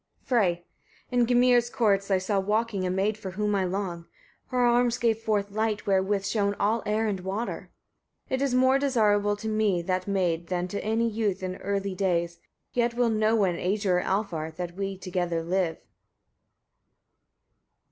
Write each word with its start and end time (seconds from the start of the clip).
Frey. 0.23 0.65
6. 1.11 1.11
In 1.11 1.25
Gymir's 1.27 1.69
courts 1.69 2.09
I 2.09 2.17
saw 2.17 2.39
walking 2.39 2.87
a 2.87 2.89
maid 2.89 3.19
for 3.19 3.29
whom 3.29 3.53
I 3.53 3.65
long. 3.65 4.07
Her 4.47 4.65
arms 4.65 4.97
gave 4.97 5.19
forth 5.19 5.51
light 5.51 5.85
wherewith 5.85 6.25
shone 6.25 6.55
all 6.59 6.81
air 6.87 7.05
and 7.05 7.19
water. 7.19 7.69
7. 8.29 8.43
Is 8.43 8.55
more 8.55 8.79
desirable 8.79 9.35
to 9.35 9.47
me 9.47 9.83
that 9.83 10.07
maid 10.07 10.47
than 10.47 10.67
to 10.69 10.83
any 10.83 11.07
youth 11.07 11.43
in 11.43 11.57
early 11.57 11.93
days; 11.93 12.39
yet 12.73 12.95
will 12.95 13.11
no 13.11 13.35
one, 13.35 13.57
Æsir 13.57 13.97
or 13.97 13.99
Alfar, 14.01 14.49
that 14.57 14.73
we 14.75 14.97
together 14.97 15.43
live. 15.43 15.77